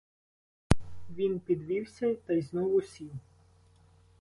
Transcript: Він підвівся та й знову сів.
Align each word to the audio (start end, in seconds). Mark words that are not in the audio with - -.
Він 1.09 1.39
підвівся 1.39 2.15
та 2.15 2.33
й 2.33 2.41
знову 2.41 2.81
сів. 2.81 3.11